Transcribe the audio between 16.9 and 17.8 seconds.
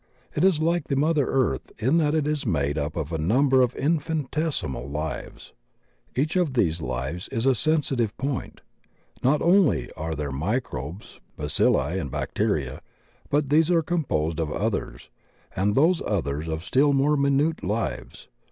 more minute